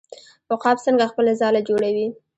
[0.51, 2.07] عقاب څنګه خپله ځاله جوړوي؟